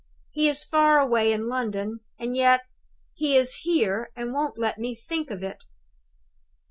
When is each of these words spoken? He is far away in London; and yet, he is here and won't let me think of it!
He 0.31 0.49
is 0.49 0.63
far 0.63 0.99
away 0.99 1.31
in 1.31 1.47
London; 1.47 1.99
and 2.17 2.35
yet, 2.35 2.61
he 3.13 3.37
is 3.37 3.57
here 3.57 4.09
and 4.15 4.33
won't 4.33 4.57
let 4.57 4.79
me 4.79 4.95
think 4.95 5.29
of 5.29 5.43
it! 5.43 5.63